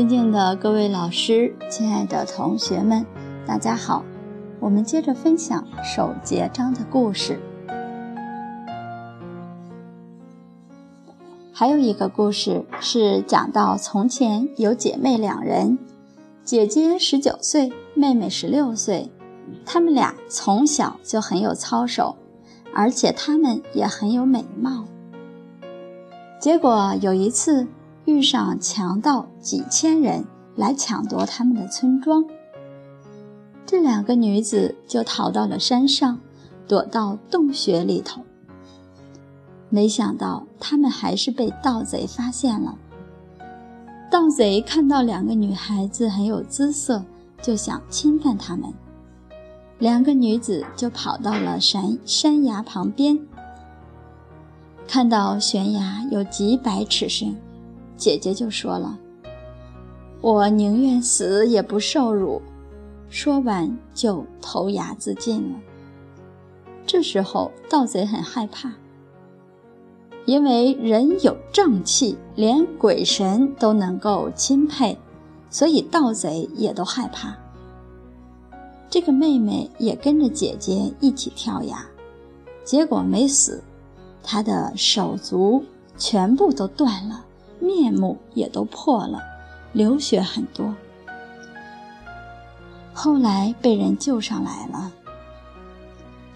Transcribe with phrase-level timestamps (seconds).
[0.00, 3.04] 尊敬的各位老师，亲爱的同学们，
[3.46, 4.02] 大家好。
[4.58, 7.38] 我们接着分享守节章的故事。
[11.52, 15.78] 还有一个故事是讲到从前有姐妹两人，
[16.44, 19.12] 姐姐十九岁，妹妹十六岁，
[19.66, 22.16] 她们俩从小就很有操守，
[22.74, 24.86] 而且她们也很有美貌。
[26.40, 27.66] 结果有一次。
[28.04, 30.24] 遇上强盗几千人
[30.56, 32.24] 来抢夺他们的村庄，
[33.64, 36.18] 这两个女子就逃到了山上，
[36.66, 38.22] 躲到洞穴里头。
[39.68, 42.76] 没想到他们还是被盗贼发现了。
[44.10, 47.04] 盗贼看到两个女孩子很有姿色，
[47.40, 48.72] 就想侵犯她们。
[49.78, 53.18] 两个女子就跑到了山山崖旁边，
[54.88, 57.36] 看到悬崖有几百尺深。
[58.00, 58.98] 姐姐就说了
[60.22, 62.40] ：“我宁愿死也不受辱。”
[63.10, 65.58] 说完就投崖自尽了。
[66.86, 68.72] 这时候盗贼很害怕，
[70.24, 74.96] 因为人有正气，连鬼神都能够钦佩，
[75.50, 77.36] 所以盗贼也都害怕。
[78.88, 81.84] 这个妹妹也跟着姐姐一起跳崖，
[82.64, 83.62] 结果没死，
[84.22, 85.64] 她的手足
[85.98, 87.26] 全部都断了。
[87.60, 89.20] 面目也都破了，
[89.72, 90.74] 流血很多。
[92.92, 94.90] 后来被人救上来了。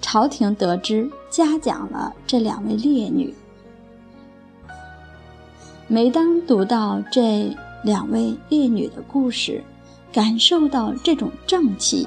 [0.00, 3.34] 朝廷得知，嘉奖了这两位烈女。
[5.88, 9.64] 每当读到这两位烈女的故事，
[10.12, 12.06] 感受到这种正气，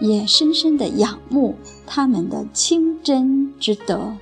[0.00, 1.54] 也深深的仰慕
[1.86, 4.12] 她们的清真之德。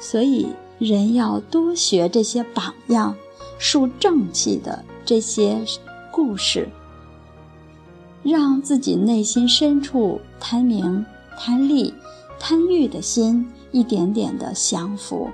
[0.00, 0.46] 所以。
[0.82, 3.14] 人要多学这些榜样、
[3.56, 5.64] 树正气的这些
[6.10, 6.68] 故事，
[8.24, 11.06] 让自己内心深处贪名、
[11.38, 11.94] 贪利、
[12.40, 15.30] 贪欲的心一点点的降服，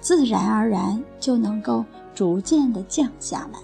[0.00, 3.58] 自然而然就能够逐渐的降下来。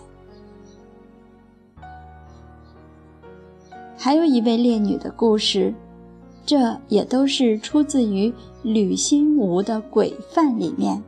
[3.97, 5.73] 还有一位烈女的故事，
[6.45, 8.33] 这也都是出自于
[8.63, 11.01] 吕新吴的《鬼范》里面。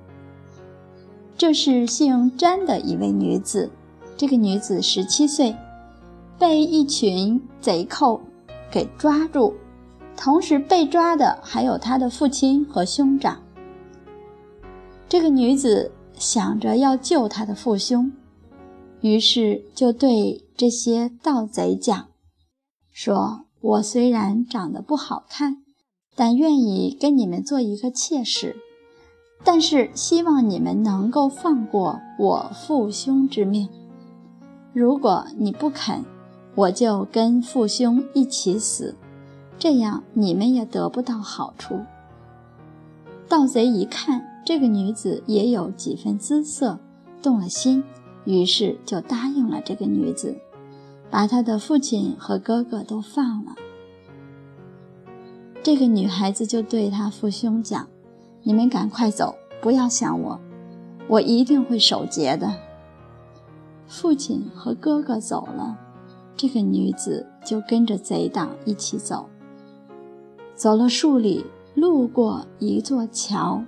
[1.40, 3.70] 这是姓詹的一位女子，
[4.14, 5.56] 这个女子十七岁，
[6.38, 8.20] 被一群贼寇
[8.70, 9.54] 给抓住，
[10.18, 13.42] 同时被抓的还有她的父亲和兄长。
[15.08, 18.12] 这个女子想着要救她的父兄，
[19.00, 22.08] 于是就对这些盗贼讲
[22.92, 25.62] ：“说我虽然长得不好看，
[26.14, 28.56] 但愿意跟你们做一个妾室。”
[29.42, 33.68] 但是希望你们能够放过我父兄之命。
[34.72, 36.04] 如果你不肯，
[36.54, 38.94] 我就跟父兄一起死，
[39.58, 41.80] 这样你们也得不到好处。
[43.28, 46.78] 盗贼一看这个女子也有几分姿色，
[47.22, 47.82] 动了心，
[48.24, 50.36] 于是就答应了这个女子，
[51.10, 53.54] 把她的父亲和哥哥都放了。
[55.62, 57.88] 这个女孩子就对她父兄讲。
[58.42, 60.40] 你们赶快走，不要想我，
[61.08, 62.52] 我一定会守节的。
[63.86, 65.76] 父亲和哥哥走了，
[66.36, 69.28] 这个女子就跟着贼党一起走。
[70.54, 73.62] 走了数里，路过一座桥，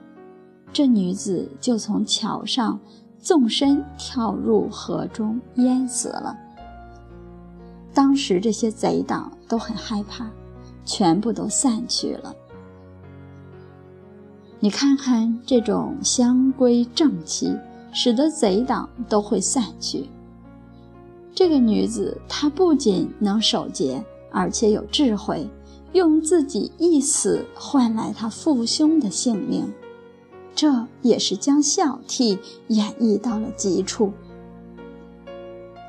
[0.72, 2.78] 这女子就从桥上
[3.18, 6.36] 纵身跳入河中，淹死了。
[7.92, 10.30] 当时这些贼党都很害怕，
[10.84, 12.34] 全部都散去了。
[14.64, 17.52] 你看看这种香规正气，
[17.92, 20.08] 使得贼党都会散去。
[21.34, 25.48] 这个女子她不仅能守节，而且有智慧，
[25.94, 29.64] 用自己一死换来她父兄的性命，
[30.54, 32.38] 这也是将孝悌
[32.68, 34.12] 演绎到了极处。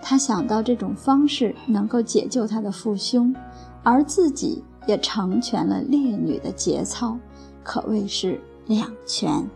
[0.02, 3.36] 她想到这种方式能够解救她的父兄，
[3.84, 7.16] 而自己也成全了烈女的节操，
[7.64, 8.42] 可谓是。
[8.66, 9.48] 两全。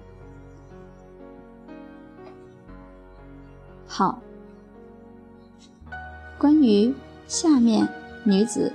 [3.87, 4.19] 好，
[6.37, 6.93] 关于
[7.27, 7.87] 下面
[8.23, 8.71] 女子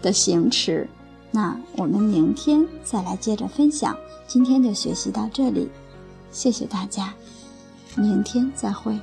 [0.00, 0.88] 的行持，
[1.30, 3.96] 那我们明天再来接着分享。
[4.26, 5.68] 今天就学习到这里，
[6.30, 7.12] 谢谢大家，
[7.96, 8.98] 明天再会。